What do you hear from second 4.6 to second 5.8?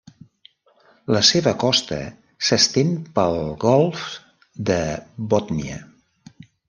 de Bòtnia.